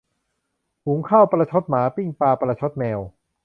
[0.85, 2.99] หุงข้าวประชดหมา ปิ้งปลาประชดแมว